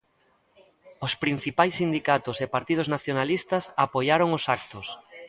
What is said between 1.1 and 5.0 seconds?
principais sindicatos e partidos nacionalistas apoiaron os actos.